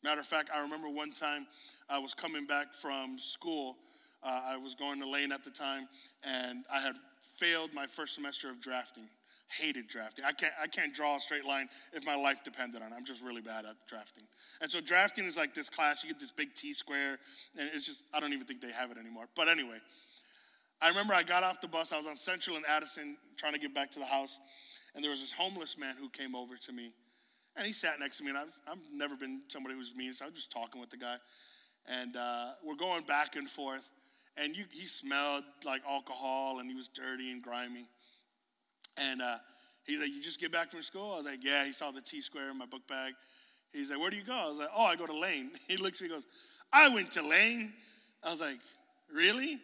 [0.01, 1.45] Matter of fact, I remember one time
[1.87, 3.77] I was coming back from school.
[4.23, 5.87] Uh, I was going to Lane at the time,
[6.23, 6.95] and I had
[7.37, 9.07] failed my first semester of drafting
[9.49, 10.25] hated drafting.
[10.25, 12.95] I can't, I can't draw a straight line if my life depended on it.
[12.95, 14.23] I'm just really bad at drafting.
[14.61, 16.03] And so drafting is like this class.
[16.03, 17.17] You get this big T square,
[17.57, 19.25] and it's just, I don't even think they have it anymore.
[19.35, 19.77] But anyway,
[20.81, 21.91] I remember I got off the bus.
[21.91, 24.39] I was on Central and Addison trying to get back to the house,
[24.95, 26.93] and there was this homeless man who came over to me.
[27.55, 30.25] And he sat next to me, and I've, I've never been somebody who's mean, so
[30.25, 31.17] I'm just talking with the guy.
[31.87, 33.89] And uh, we're going back and forth,
[34.37, 37.89] and you, he smelled like alcohol, and he was dirty and grimy.
[38.99, 39.37] And uh,
[39.85, 41.13] he's like, You just get back from school?
[41.13, 41.65] I was like, Yeah.
[41.65, 43.13] He saw the T square in my book bag.
[43.71, 44.33] He's like, Where do you go?
[44.33, 45.51] I was like, Oh, I go to Lane.
[45.67, 46.27] He looks at me goes,
[46.71, 47.73] I went to Lane.
[48.23, 48.59] I was like,
[49.13, 49.59] Really?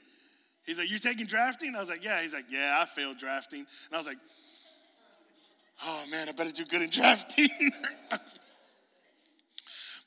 [0.65, 1.75] He's like, You're taking drafting?
[1.75, 2.21] I was like, Yeah.
[2.21, 3.59] He's like, Yeah, I failed drafting.
[3.59, 4.17] And I was like,
[5.83, 7.49] Oh man, I better do good in drafting.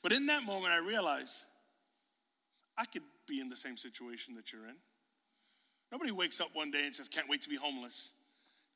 [0.01, 1.45] but in that moment, I realized
[2.77, 4.75] I could be in the same situation that you're in.
[5.91, 8.11] Nobody wakes up one day and says, Can't wait to be homeless.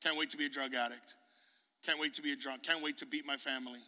[0.03, 1.15] Can't wait to be a drug addict.
[1.83, 2.63] Can't wait to be a drunk.
[2.63, 3.79] Can't wait to beat my family.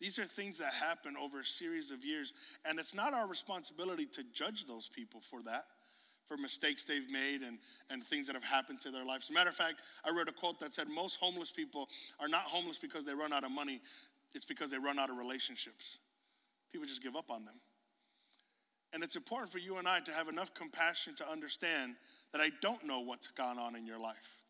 [0.00, 4.06] These are things that happen over a series of years, and it's not our responsibility
[4.06, 5.64] to judge those people for that,
[6.26, 7.58] for mistakes they've made and,
[7.90, 9.24] and things that have happened to their lives.
[9.26, 11.88] As a matter of fact, I read a quote that said most homeless people
[12.20, 13.80] are not homeless because they run out of money,
[14.34, 15.98] it's because they run out of relationships.
[16.70, 17.54] People just give up on them.
[18.92, 21.94] And it's important for you and I to have enough compassion to understand
[22.32, 24.47] that I don't know what's gone on in your life.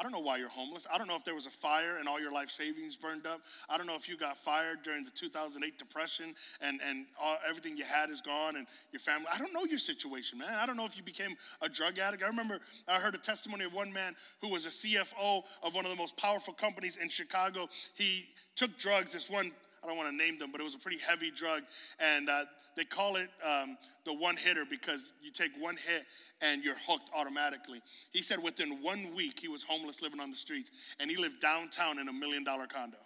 [0.00, 0.86] I don't know why you're homeless.
[0.90, 3.42] I don't know if there was a fire and all your life savings burned up.
[3.68, 7.76] I don't know if you got fired during the 2008 depression and, and all, everything
[7.76, 9.26] you had is gone and your family.
[9.30, 10.54] I don't know your situation, man.
[10.54, 12.22] I don't know if you became a drug addict.
[12.22, 15.84] I remember I heard a testimony of one man who was a CFO of one
[15.84, 17.68] of the most powerful companies in Chicago.
[17.92, 20.78] He took drugs, this one I don't want to name them, but it was a
[20.78, 21.62] pretty heavy drug.
[21.98, 22.44] And uh,
[22.76, 26.04] they call it um, the one hitter because you take one hit
[26.40, 27.80] and you're hooked automatically.
[28.12, 31.40] He said within one week he was homeless living on the streets and he lived
[31.40, 32.98] downtown in a million dollar condo.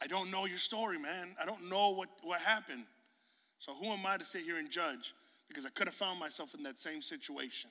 [0.00, 1.34] I don't know your story, man.
[1.40, 2.84] I don't know what, what happened.
[3.58, 5.14] So who am I to sit here and judge?
[5.48, 7.70] Because I could have found myself in that same situation.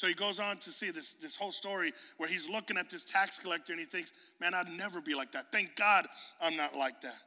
[0.00, 3.04] So he goes on to see this, this whole story where he's looking at this
[3.04, 5.52] tax collector and he thinks, man, I'd never be like that.
[5.52, 6.06] Thank God
[6.40, 7.18] I'm not like that.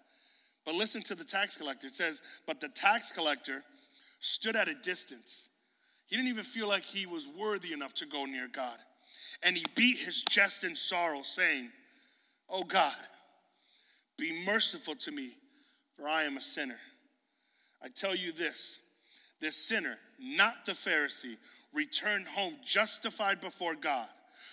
[0.65, 1.85] But listen to the tax collector.
[1.85, 3.63] It says, but the tax collector
[4.21, 5.49] stood at a distance
[6.07, 8.77] he didn't even feel like he was worthy enough to go near God.
[9.41, 11.69] And he beat his chest in sorrow, saying,
[12.49, 12.95] Oh God,
[14.17, 15.35] be merciful to me,
[15.97, 16.79] for I am a sinner.
[17.83, 18.79] I tell you this
[19.41, 21.35] this sinner, not the Pharisee,
[21.73, 24.07] returned home justified before God.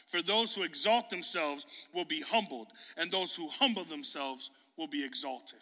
[0.06, 5.04] For those who exalt themselves will be humbled, and those who humble themselves will be
[5.04, 5.60] exalted.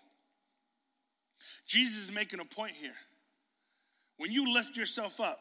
[1.66, 2.96] Jesus is making a point here.
[4.16, 5.38] When you lift yourself up,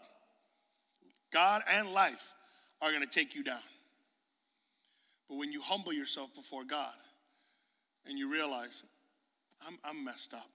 [1.32, 2.36] God and life
[2.82, 3.62] are going to take you down.
[5.30, 6.94] But when you humble yourself before God
[8.06, 8.84] and you realize,
[9.66, 10.50] I'm, I'm messed up,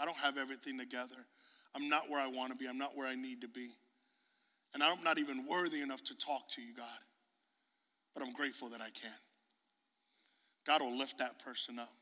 [0.00, 1.26] I don't have everything together,
[1.74, 3.70] I'm not where I want to be, I'm not where I need to be,
[4.74, 6.86] and I'm not even worthy enough to talk to you, God,
[8.14, 9.10] but I'm grateful that I can.
[10.66, 11.92] God will lift that person up.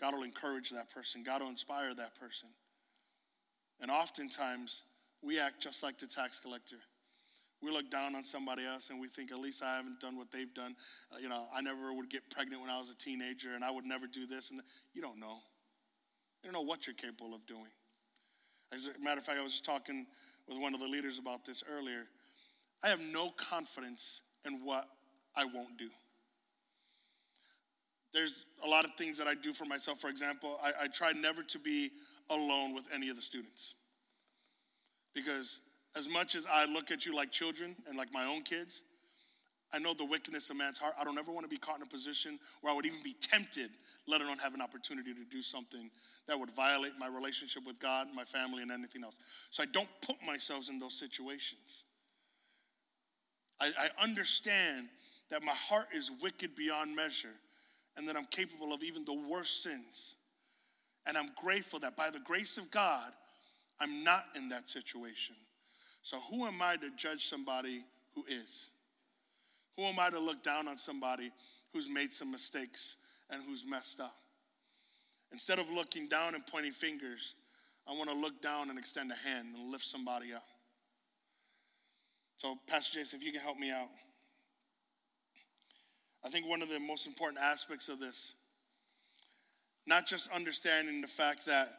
[0.00, 1.22] God will encourage that person.
[1.22, 2.48] God will inspire that person.
[3.80, 4.84] And oftentimes,
[5.22, 6.76] we act just like the tax collector.
[7.62, 10.32] We look down on somebody else and we think, at least I haven't done what
[10.32, 10.74] they've done.
[11.12, 13.70] Uh, you know, I never would get pregnant when I was a teenager and I
[13.70, 14.50] would never do this.
[14.50, 15.38] And th- you don't know.
[16.42, 17.70] You don't know what you're capable of doing.
[18.72, 20.06] As a matter of fact, I was just talking
[20.48, 22.04] with one of the leaders about this earlier.
[22.82, 24.88] I have no confidence in what
[25.36, 25.88] I won't do.
[28.12, 30.00] There's a lot of things that I do for myself.
[30.00, 31.90] For example, I, I try never to be
[32.28, 33.74] alone with any of the students.
[35.14, 35.60] Because
[35.96, 38.84] as much as I look at you like children and like my own kids,
[39.72, 40.94] I know the wickedness of man's heart.
[41.00, 43.14] I don't ever want to be caught in a position where I would even be
[43.14, 43.70] tempted,
[44.06, 45.90] let alone have an opportunity to do something
[46.28, 49.18] that would violate my relationship with God, my family, and anything else.
[49.50, 51.84] So I don't put myself in those situations.
[53.60, 54.88] I, I understand
[55.30, 57.34] that my heart is wicked beyond measure
[57.96, 60.16] and that I'm capable of even the worst sins.
[61.06, 63.12] And I'm grateful that by the grace of God,
[63.80, 65.34] I'm not in that situation.
[66.02, 68.70] So, who am I to judge somebody who is?
[69.76, 71.32] Who am I to look down on somebody
[71.72, 72.96] who's made some mistakes
[73.30, 74.16] and who's messed up?
[75.32, 77.34] Instead of looking down and pointing fingers,
[77.88, 80.44] I want to look down and extend a hand and lift somebody up.
[82.36, 83.88] So, Pastor Jason, if you can help me out.
[86.24, 88.34] I think one of the most important aspects of this,
[89.86, 91.72] not just understanding the fact that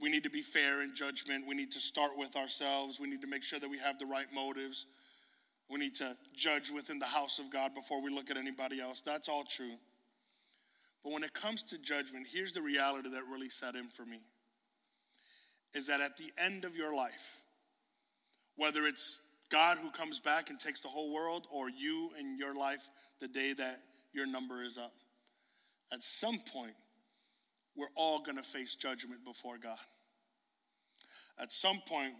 [0.00, 1.46] we need to be fair in judgment.
[1.46, 3.00] We need to start with ourselves.
[3.00, 4.86] We need to make sure that we have the right motives.
[5.70, 9.00] We need to judge within the house of God before we look at anybody else.
[9.00, 9.76] That's all true.
[11.06, 14.18] But when it comes to judgment, here's the reality that really set in for me
[15.72, 17.44] is that at the end of your life,
[18.56, 22.56] whether it's God who comes back and takes the whole world, or you and your
[22.56, 22.90] life
[23.20, 24.94] the day that your number is up,
[25.92, 26.74] at some point,
[27.76, 29.78] we're all going to face judgment before God.
[31.38, 32.14] At some point,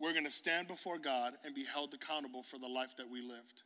[0.00, 3.22] we're going to stand before God and be held accountable for the life that we
[3.22, 3.62] lived.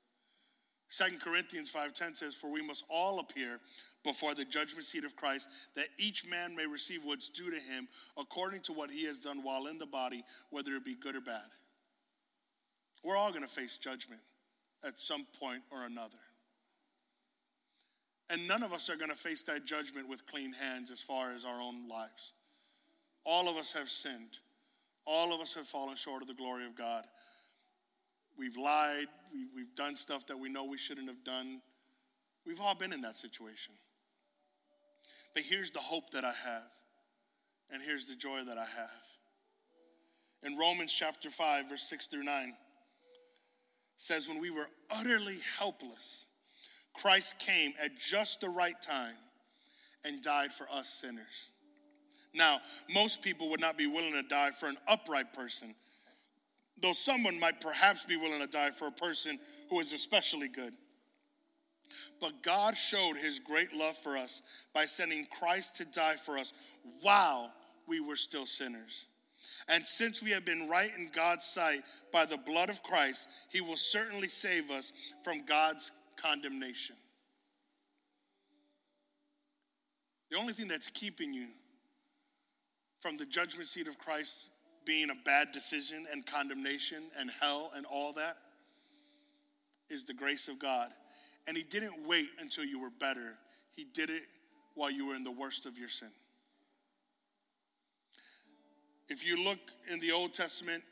[0.90, 3.60] Second Corinthians 5:10 says, "For we must all appear
[4.04, 7.88] before the judgment seat of Christ, that each man may receive what's due to him
[8.16, 11.20] according to what he has done while in the body, whether it be good or
[11.20, 11.50] bad."
[13.02, 14.22] We're all going to face judgment
[14.82, 16.18] at some point or another.
[18.30, 21.32] And none of us are going to face that judgment with clean hands as far
[21.32, 22.32] as our own lives.
[23.24, 24.38] All of us have sinned.
[25.06, 27.04] All of us have fallen short of the glory of God.
[28.36, 29.08] We've lied.
[29.54, 31.62] We've done stuff that we know we shouldn't have done.
[32.44, 33.74] We've all been in that situation.
[35.34, 36.70] But here's the hope that I have,
[37.70, 39.04] and here's the joy that I have.
[40.42, 42.54] In Romans chapter 5, verse 6 through 9,
[43.96, 46.26] says, When we were utterly helpless,
[46.94, 49.16] Christ came at just the right time
[50.04, 51.50] and died for us sinners.
[52.34, 55.74] Now, most people would not be willing to die for an upright person,
[56.80, 59.38] though someone might perhaps be willing to die for a person
[59.70, 60.74] who is especially good.
[62.20, 66.52] But God showed his great love for us by sending Christ to die for us
[67.02, 67.52] while
[67.86, 69.06] we were still sinners.
[69.68, 71.82] And since we have been right in God's sight
[72.12, 76.96] by the blood of Christ, he will certainly save us from God's condemnation.
[80.30, 81.48] The only thing that's keeping you
[83.00, 84.50] from the judgment seat of Christ
[84.84, 88.38] being a bad decision and condemnation and hell and all that
[89.90, 90.90] is the grace of God.
[91.48, 93.34] And He didn't wait until you were better,
[93.74, 94.22] He did it
[94.74, 96.10] while you were in the worst of your sin.
[99.08, 99.58] If you look
[99.90, 100.84] in the Old Testament,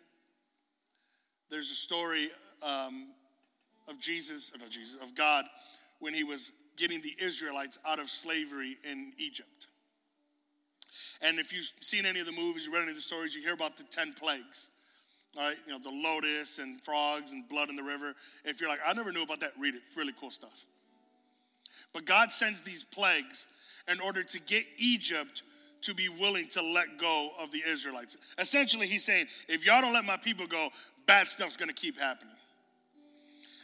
[1.51, 2.31] there's a story
[2.63, 3.09] um,
[3.87, 5.45] of Jesus, Jesus, of God,
[5.99, 9.67] when He was getting the Israelites out of slavery in Egypt.
[11.21, 13.43] And if you've seen any of the movies, you read any of the stories, you
[13.43, 14.71] hear about the 10 plagues.
[15.37, 18.15] Right, you know, the lotus and frogs and blood in the river.
[18.45, 19.83] If you're like, I never knew about that, read it.
[19.95, 20.65] Really cool stuff.
[21.93, 23.49] But God sends these plagues
[23.87, 25.43] in order to get Egypt
[25.83, 28.17] to be willing to let go of the Israelites.
[28.39, 30.71] Essentially, he's saying, if y'all don't let my people go,
[31.07, 32.35] bad stuff's gonna keep happening.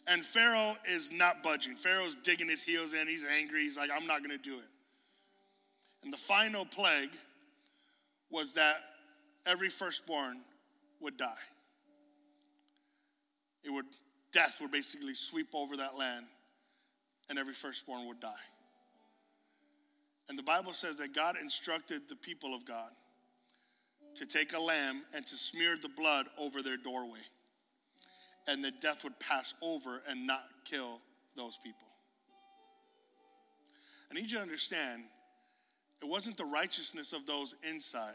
[0.07, 1.77] And Pharaoh is not budging.
[1.77, 3.09] Pharaoh's digging his heels in.
[3.09, 3.63] He's angry.
[3.63, 4.69] He's like, I'm not gonna do it.
[6.05, 7.13] And the final plague
[8.31, 8.77] was that
[9.47, 10.39] every firstborn
[11.01, 11.35] would die.
[13.65, 13.87] It would
[14.33, 16.27] death would basically sweep over that land
[17.29, 18.33] and every firstborn would die.
[20.29, 22.91] And the Bible says that God instructed the people of God
[24.15, 27.21] to take a lamb and to smear the blood over their doorway.
[28.47, 31.01] And that death would pass over and not kill
[31.37, 31.87] those people.
[34.11, 35.03] I need you to understand
[36.03, 38.13] it wasn't the righteousness of those inside,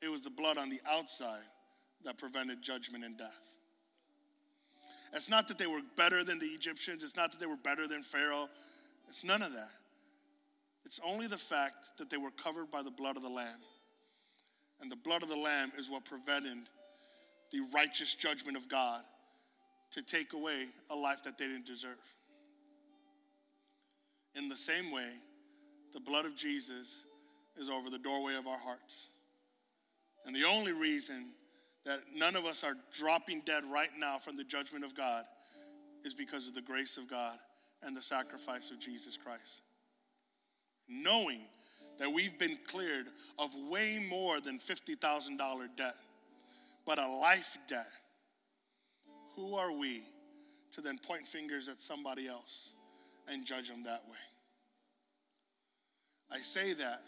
[0.00, 1.42] it was the blood on the outside
[2.04, 3.58] that prevented judgment and death.
[5.12, 7.86] It's not that they were better than the Egyptians, it's not that they were better
[7.86, 8.48] than Pharaoh,
[9.08, 9.70] it's none of that.
[10.84, 13.60] It's only the fact that they were covered by the blood of the Lamb.
[14.80, 16.58] And the blood of the Lamb is what prevented
[17.52, 19.02] the righteous judgment of God
[19.92, 21.98] to take away a life that they didn't deserve.
[24.34, 25.08] In the same way,
[25.92, 27.04] the blood of Jesus
[27.58, 29.10] is over the doorway of our hearts.
[30.24, 31.26] And the only reason
[31.84, 35.24] that none of us are dropping dead right now from the judgment of God
[36.04, 37.38] is because of the grace of God
[37.82, 39.62] and the sacrifice of Jesus Christ.
[40.88, 41.40] Knowing
[41.98, 43.06] that we've been cleared
[43.38, 45.96] of way more than $50,000 debt,
[46.84, 47.90] but a life debt,
[49.36, 50.02] who are we
[50.72, 52.74] to then point fingers at somebody else
[53.28, 54.16] and judge them that way?
[56.30, 57.02] I say that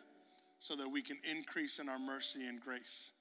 [0.59, 3.13] so that we can increase in our mercy and grace.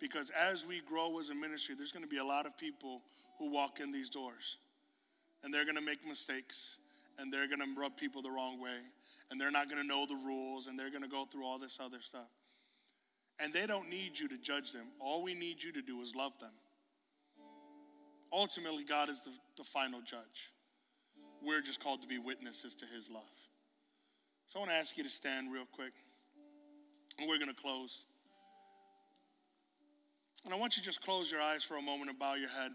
[0.00, 3.02] Because as we grow as a ministry, there's going to be a lot of people
[3.38, 4.58] who walk in these doors
[5.42, 6.78] and they're going to make mistakes
[7.18, 8.78] and they're going to rub people the wrong way
[9.30, 11.58] and they're not going to know the rules and they're going to go through all
[11.58, 12.28] this other stuff.
[13.40, 14.86] And they don't need you to judge them.
[15.00, 16.52] All we need you to do is love them.
[18.32, 20.52] Ultimately, God is the, the final judge.
[21.42, 23.22] We're just called to be witnesses to his love.
[24.46, 25.92] So I want to ask you to stand real quick.
[27.18, 28.06] And we're going to close.
[30.44, 32.50] And I want you to just close your eyes for a moment and bow your
[32.50, 32.72] head.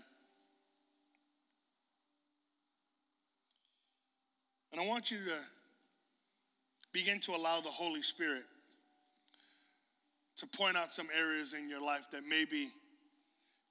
[4.72, 5.38] And I want you to
[6.94, 8.44] begin to allow the Holy Spirit
[10.38, 12.72] to point out some areas in your life that maybe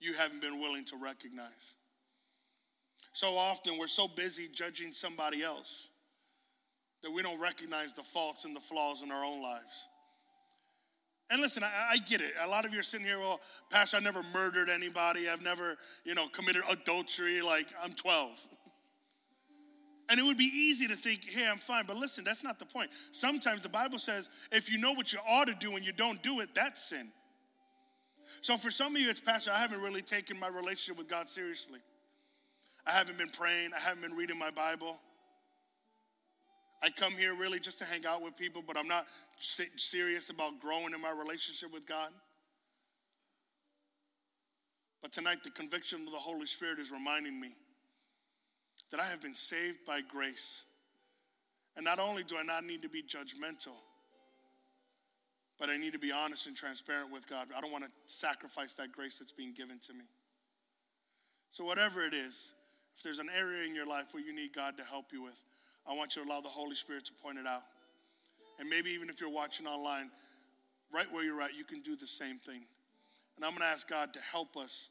[0.01, 1.74] you haven't been willing to recognize.
[3.12, 5.88] So often we're so busy judging somebody else
[7.03, 9.88] that we don't recognize the faults and the flaws in our own lives.
[11.31, 12.33] And listen, I, I, get it.
[12.43, 15.29] A lot of you are sitting here, well, Pastor, I never murdered anybody.
[15.29, 17.43] I've never, you know, committed adultery.
[17.43, 18.47] Like, I'm 12.
[20.09, 21.85] And it would be easy to think, hey, I'm fine.
[21.87, 22.91] But listen, that's not the point.
[23.11, 26.22] Sometimes the Bible says if you know what you ought to do and you don't
[26.22, 27.09] do it, that's sin.
[28.41, 31.29] So for some of you, it's, Pastor, I haven't really taken my relationship with God
[31.29, 31.81] seriously.
[32.87, 34.99] I haven't been praying, I haven't been reading my Bible.
[36.83, 39.07] I come here really just to hang out with people, but I'm not
[39.39, 42.11] serious about growing in my relationship with God.
[45.03, 47.55] But tonight, the conviction of the Holy Spirit is reminding me
[48.91, 50.64] that I have been saved by grace.
[51.76, 53.76] And not only do I not need to be judgmental,
[55.59, 57.49] but I need to be honest and transparent with God.
[57.57, 60.05] I don't want to sacrifice that grace that's being given to me.
[61.51, 62.55] So, whatever it is,
[62.97, 65.43] if there's an area in your life where you need God to help you with,
[65.89, 67.62] I want you to allow the Holy Spirit to point it out.
[68.59, 70.11] And maybe even if you're watching online,
[70.93, 72.62] right where you're at, you can do the same thing.
[73.36, 74.91] And I'm going to ask God to help us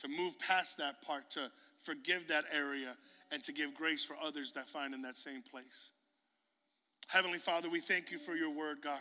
[0.00, 2.94] to move past that part, to forgive that area,
[3.32, 5.92] and to give grace for others that find in that same place.
[7.08, 9.00] Heavenly Father, we thank you for your word, God.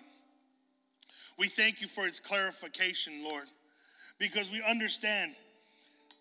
[1.37, 3.45] We thank you for its clarification, Lord,
[4.19, 5.33] because we understand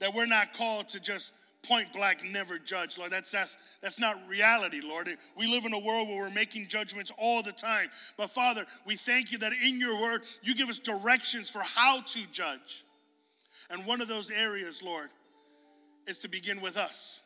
[0.01, 1.33] that we're not called to just
[1.65, 2.99] point blank never judge.
[2.99, 5.09] Lord that's that's that's not reality lord.
[5.37, 7.89] We live in a world where we're making judgments all the time.
[8.17, 12.01] But father we thank you that in your word you give us directions for how
[12.01, 12.85] to judge.
[13.71, 15.09] And one of those areas lord
[16.07, 17.21] is to begin with us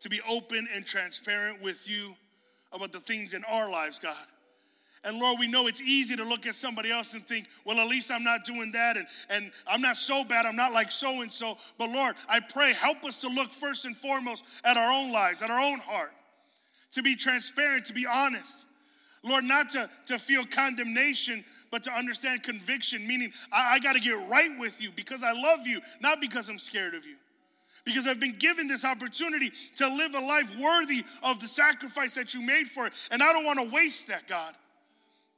[0.00, 2.16] to be open and transparent with you
[2.72, 4.26] about the things in our lives god
[5.04, 7.88] and Lord, we know it's easy to look at somebody else and think, well, at
[7.88, 8.96] least I'm not doing that.
[8.96, 10.46] And, and I'm not so bad.
[10.46, 11.58] I'm not like so and so.
[11.76, 15.42] But Lord, I pray, help us to look first and foremost at our own lives,
[15.42, 16.12] at our own heart,
[16.92, 18.66] to be transparent, to be honest.
[19.24, 24.00] Lord, not to, to feel condemnation, but to understand conviction, meaning I, I got to
[24.00, 27.16] get right with you because I love you, not because I'm scared of you.
[27.84, 32.34] Because I've been given this opportunity to live a life worthy of the sacrifice that
[32.34, 32.92] you made for it.
[33.10, 34.54] And I don't want to waste that, God.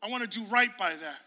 [0.05, 1.21] I want to do right by that.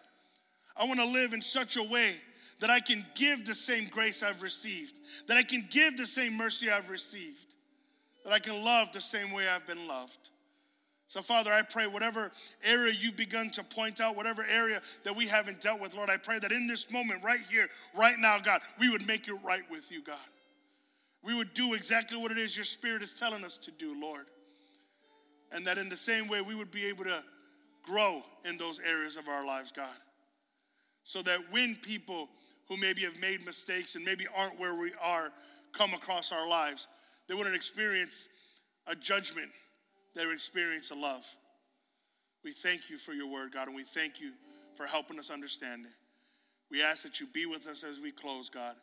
[0.75, 2.13] I want to live in such a way
[2.59, 6.38] that I can give the same grace I've received, that I can give the same
[6.38, 7.55] mercy I've received,
[8.23, 10.30] that I can love the same way I've been loved.
[11.07, 12.32] So, Father, I pray whatever
[12.63, 16.17] area you've begun to point out, whatever area that we haven't dealt with, Lord, I
[16.17, 19.63] pray that in this moment, right here, right now, God, we would make it right
[19.71, 20.17] with you, God.
[21.23, 24.25] We would do exactly what it is your Spirit is telling us to do, Lord.
[25.51, 27.23] And that in the same way, we would be able to
[27.88, 29.88] grow in those areas of our lives, God.
[31.04, 32.28] So that when people
[32.68, 35.32] who maybe have made mistakes and maybe aren't where we are
[35.72, 36.88] come across our lives,
[37.28, 38.28] they wouldn't experience
[38.88, 39.50] a judgment,
[40.16, 41.26] they would experience a love.
[42.44, 44.32] We thank you for your word, God, and we thank you
[44.76, 45.92] for helping us understand it.
[46.70, 48.76] We ask that you be with us as we close, God,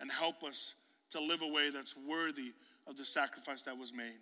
[0.00, 0.74] and help us
[1.10, 2.52] to live a way that's worthy
[2.86, 4.18] of the sacrifice that was made.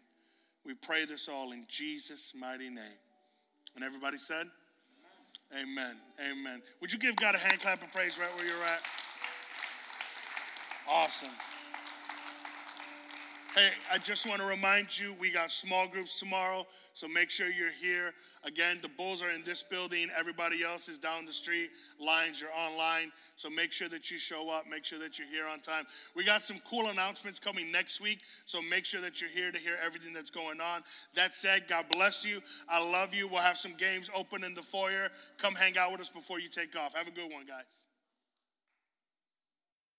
[0.65, 2.99] We pray this all in Jesus' mighty name.
[3.75, 4.47] And everybody said,
[5.53, 5.97] Amen.
[6.21, 6.63] Amen.
[6.81, 8.83] Would you give God a hand clap of praise right where you're at?
[10.91, 11.31] Awesome.
[13.55, 17.49] Hey, I just want to remind you we got small groups tomorrow, so make sure
[17.49, 18.13] you're here.
[18.45, 21.71] Again, the Bulls are in this building, everybody else is down the street.
[21.99, 25.47] Lines, you're online, so make sure that you show up, make sure that you're here
[25.47, 25.87] on time.
[26.15, 29.59] We got some cool announcements coming next week, so make sure that you're here to
[29.59, 30.83] hear everything that's going on.
[31.15, 32.43] That said, God bless you.
[32.69, 33.29] I love you.
[33.29, 35.09] We'll have some games open in the foyer.
[35.39, 36.95] Come hang out with us before you take off.
[36.95, 37.87] Have a good one, guys.